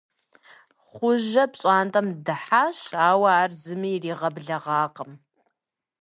Хъуэжэ 0.91 1.43
пщӀантӀэм 1.51 2.07
дыхьащ, 2.25 2.79
ауэ 3.07 3.29
ар 3.41 3.51
зыми 3.61 3.89
иригъэблэгъакъым. 3.95 5.11